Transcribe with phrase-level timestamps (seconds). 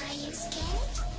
[0.00, 1.11] Are you scared?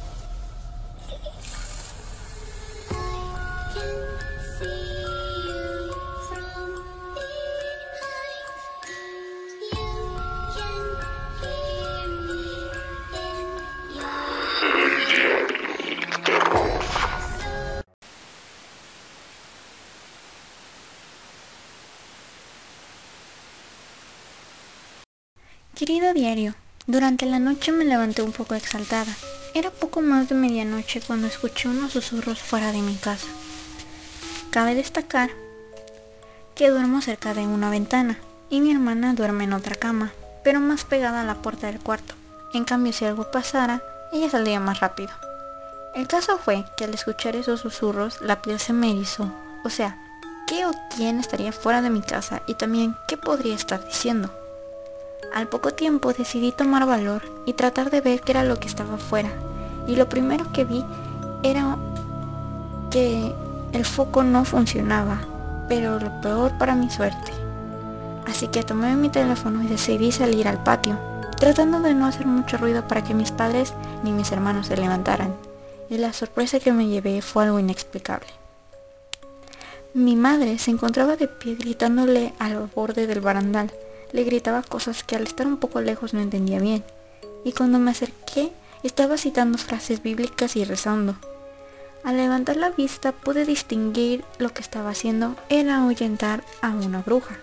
[25.75, 26.53] Querido diario,
[26.85, 29.11] durante la noche me levanté un poco exaltada.
[29.55, 33.25] Era poco más de medianoche cuando escuché unos susurros fuera de mi casa.
[34.51, 35.31] Cabe destacar
[36.53, 38.19] que duermo cerca de una ventana
[38.51, 40.11] y mi hermana duerme en otra cama,
[40.43, 42.13] pero más pegada a la puerta del cuarto.
[42.53, 45.09] En cambio, si algo pasara, ella saldría más rápido.
[45.95, 49.33] El caso fue que al escuchar esos susurros, la piel se me erizó.
[49.63, 49.97] O sea,
[50.45, 54.42] ¿qué o quién estaría fuera de mi casa y también qué podría estar diciendo?
[55.31, 58.95] Al poco tiempo decidí tomar valor y tratar de ver qué era lo que estaba
[58.95, 59.29] afuera.
[59.87, 60.83] Y lo primero que vi
[61.43, 61.77] era
[62.91, 63.33] que
[63.73, 65.21] el foco no funcionaba,
[65.67, 67.31] pero lo peor para mi suerte.
[68.27, 70.97] Así que tomé mi teléfono y decidí salir al patio,
[71.39, 75.35] tratando de no hacer mucho ruido para que mis padres ni mis hermanos se levantaran.
[75.89, 78.27] Y la sorpresa que me llevé fue algo inexplicable.
[79.93, 83.71] Mi madre se encontraba de pie gritándole al borde del barandal
[84.13, 86.83] le gritaba cosas que al estar un poco lejos no entendía bien.
[87.43, 88.51] Y cuando me acerqué,
[88.83, 91.15] estaba citando frases bíblicas y rezando.
[92.03, 97.37] Al levantar la vista pude distinguir lo que estaba haciendo era ahuyentar a una bruja,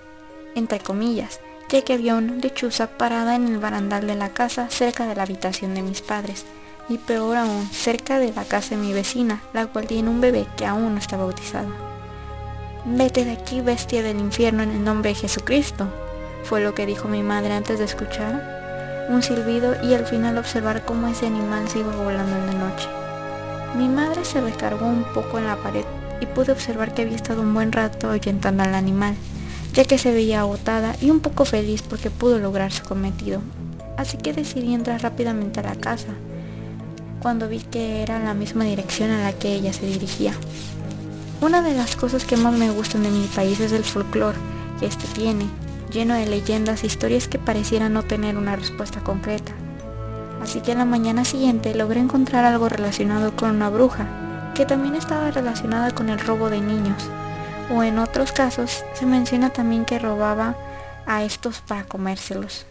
[0.55, 5.07] entre comillas, ya que había una lechuza parada en el barandal de la casa cerca
[5.07, 6.45] de la habitación de mis padres,
[6.89, 10.47] y peor aún, cerca de la casa de mi vecina, la cual tiene un bebé
[10.57, 11.71] que aún no está bautizado.
[12.85, 15.89] Vete de aquí, bestia del infierno, en el nombre de Jesucristo,
[16.45, 18.61] fue lo que dijo mi madre antes de escuchar
[19.11, 22.89] un silbido y al final observar cómo ese animal se iba volando en la noche.
[23.77, 25.85] Mi madre se recargó un poco en la pared
[26.21, 29.15] y pude observar que había estado un buen rato ahuyentando al animal,
[29.75, 33.41] ya que se veía agotada y un poco feliz porque pudo lograr su cometido.
[33.97, 36.15] Así que decidí entrar rápidamente a la casa,
[37.21, 40.35] cuando vi que era la misma dirección a la que ella se dirigía.
[41.41, 44.39] Una de las cosas que más me gustan de mi país es el folclore
[44.79, 45.47] que este tiene,
[45.91, 49.53] lleno de leyendas e historias que parecieran no tener una respuesta concreta.
[50.43, 54.07] Así que a la mañana siguiente logré encontrar algo relacionado con una bruja,
[54.55, 57.03] que también estaba relacionada con el robo de niños,
[57.71, 60.57] o en otros casos se menciona también que robaba
[61.07, 62.67] a estos para comérselos.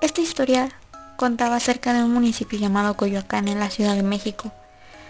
[0.00, 0.70] Esta historia
[1.16, 4.52] contaba acerca de un municipio llamado Coyoacán en la Ciudad de México,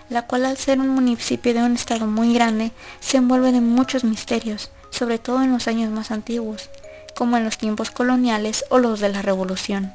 [0.09, 4.05] la cual al ser un municipio de un estado muy grande se envuelve de muchos
[4.05, 6.71] misterios, sobre todo en los años más antiguos,
[7.15, 9.93] como en los tiempos coloniales o los de la Revolución.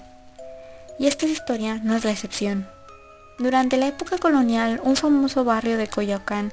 [0.99, 2.67] Y esta historia no es la excepción.
[3.37, 6.51] Durante la época colonial, un famoso barrio de Coyoacán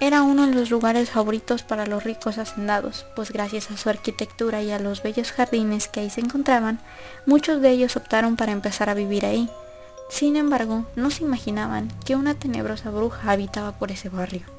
[0.00, 4.62] era uno de los lugares favoritos para los ricos hacendados, pues gracias a su arquitectura
[4.62, 6.78] y a los bellos jardines que ahí se encontraban,
[7.26, 9.50] muchos de ellos optaron para empezar a vivir ahí.
[10.08, 14.57] Sin embargo, no se imaginaban que una tenebrosa bruja habitaba por ese barrio.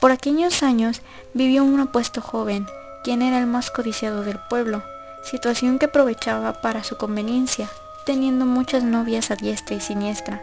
[0.00, 1.02] Por aquellos años
[1.34, 2.66] vivió un apuesto joven,
[3.02, 4.82] quien era el más codiciado del pueblo,
[5.24, 7.68] situación que aprovechaba para su conveniencia,
[8.04, 10.40] teniendo muchas novias a diestra y siniestra,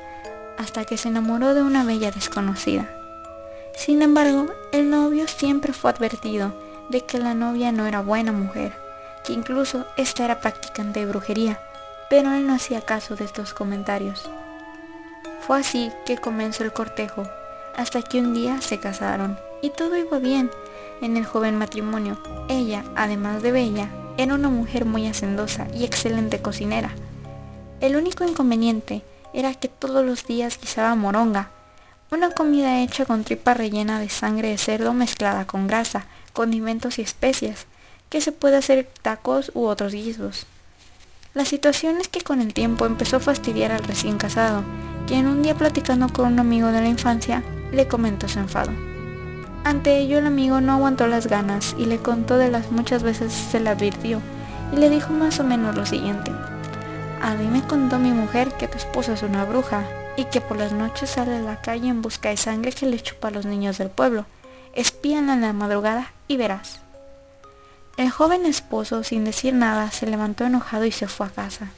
[0.58, 2.90] hasta que se enamoró de una bella desconocida.
[3.76, 6.54] Sin embargo, el novio siempre fue advertido
[6.90, 8.74] de que la novia no era buena mujer,
[9.24, 11.60] que incluso ésta era practicante de brujería,
[12.10, 14.30] pero él no hacía caso de estos comentarios.
[15.42, 17.24] Fue así que comenzó el cortejo,
[17.78, 20.52] hasta que un día se casaron y todo iba bien
[21.02, 22.18] en el joven matrimonio.
[22.50, 26.92] Ella, además de bella, era una mujer muy hacendosa y excelente cocinera.
[27.82, 29.04] El único inconveniente
[29.34, 31.52] era que todos los días guisaba moronga,
[32.12, 37.02] una comida hecha con tripa rellena de sangre de cerdo mezclada con grasa, condimentos y
[37.02, 37.66] especias,
[38.10, 40.46] que se puede hacer tacos u otros guisos.
[41.34, 44.64] La situación es que con el tiempo empezó a fastidiar al recién casado,
[45.08, 47.44] quien un día platicando con un amigo de la infancia
[47.76, 48.72] le comentó su enfado.
[49.64, 53.34] Ante ello el amigo no aguantó las ganas y le contó de las muchas veces
[53.34, 54.22] se le advirtió
[54.72, 56.32] y le dijo más o menos lo siguiente.
[57.22, 59.84] A mí me contó mi mujer que tu esposa es una bruja
[60.18, 63.02] y que por las noches sale a la calle en busca de sangre que le
[63.02, 64.26] chupa a los niños del pueblo.
[64.74, 66.80] Espíanla en la madrugada y verás.
[67.98, 71.70] El joven esposo, sin decir nada, se levantó enojado y se fue a casa.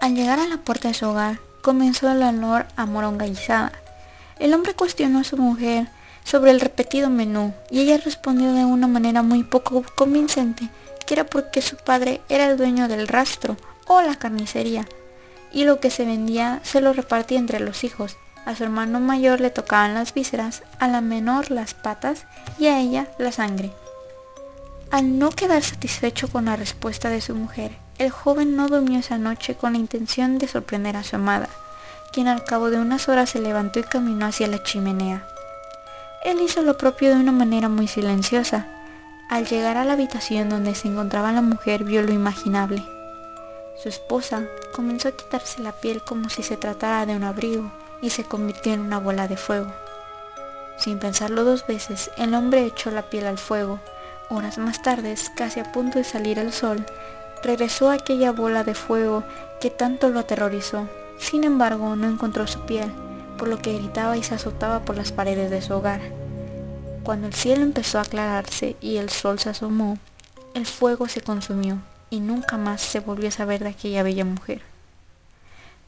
[0.00, 3.72] Al llegar a la puerta de su hogar, comenzó el olor a.
[4.38, 5.86] El hombre cuestionó a su mujer
[6.24, 10.70] sobre el repetido menú y ella respondió de una manera muy poco convincente
[11.04, 14.88] que era porque su padre era el dueño del rastro o la carnicería
[15.52, 18.16] y lo que se vendía se lo repartía entre los hijos.
[18.46, 22.24] A su hermano mayor le tocaban las vísceras, a la menor las patas
[22.58, 23.72] y a ella la sangre.
[24.90, 29.18] Al no quedar satisfecho con la respuesta de su mujer, el joven no durmió esa
[29.18, 31.48] noche con la intención de sorprender a su amada,
[32.12, 35.26] quien al cabo de unas horas se levantó y caminó hacia la chimenea.
[36.24, 38.66] Él hizo lo propio de una manera muy silenciosa.
[39.28, 42.82] Al llegar a la habitación donde se encontraba la mujer vio lo imaginable.
[43.82, 47.70] Su esposa comenzó a quitarse la piel como si se tratara de un abrigo
[48.00, 49.72] y se convirtió en una bola de fuego.
[50.78, 53.80] Sin pensarlo dos veces, el hombre echó la piel al fuego
[54.30, 56.84] Horas más tarde, casi a punto de salir el sol,
[57.42, 59.24] regresó a aquella bola de fuego
[59.60, 60.88] que tanto lo aterrorizó.
[61.18, 62.92] Sin embargo, no encontró su piel,
[63.36, 66.00] por lo que gritaba y se azotaba por las paredes de su hogar.
[67.02, 69.98] Cuando el cielo empezó a aclararse y el sol se asomó,
[70.54, 71.78] el fuego se consumió
[72.10, 74.62] y nunca más se volvió a saber de aquella bella mujer.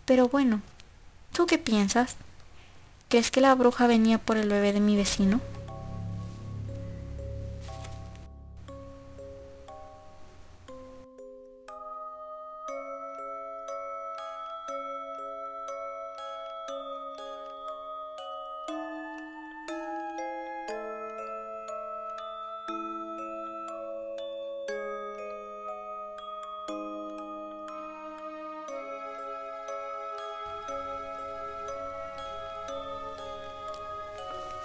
[0.05, 0.63] Pero bueno,
[1.33, 2.17] ¿tú qué piensas?
[3.09, 5.41] ¿Crees que la bruja venía por el bebé de mi vecino?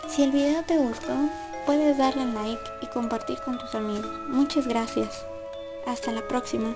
[0.07, 1.13] Si el video te gustó,
[1.66, 4.12] puedes darle like y compartir con tus amigos.
[4.30, 5.25] Muchas gracias.
[5.86, 6.75] Hasta la próxima.